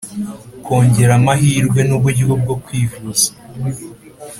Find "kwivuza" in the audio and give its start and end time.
2.63-3.27